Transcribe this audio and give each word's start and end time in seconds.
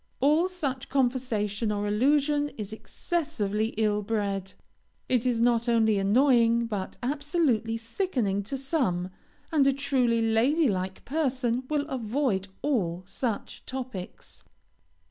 All 0.19 0.47
such 0.47 0.89
conversation 0.89 1.71
or 1.71 1.87
allusion 1.87 2.49
is 2.57 2.73
excessively 2.73 3.67
ill 3.77 4.01
bred. 4.01 4.53
It 5.07 5.27
is 5.27 5.39
not 5.39 5.69
only 5.69 5.99
annoying, 5.99 6.65
but 6.65 6.97
absolutely 7.03 7.77
sickening 7.77 8.41
to 8.45 8.57
some, 8.57 9.11
and 9.51 9.67
a 9.67 9.71
truly 9.73 10.23
lady 10.23 10.67
like 10.67 11.05
person 11.05 11.65
will 11.69 11.85
avoid 11.87 12.47
all 12.63 13.03
such 13.05 13.63
topics. 13.67 14.43